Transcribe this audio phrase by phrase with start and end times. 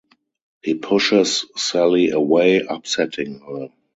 [0.63, 3.69] He pushes Sally away, upsetting her.